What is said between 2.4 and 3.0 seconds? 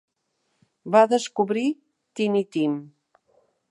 Tim.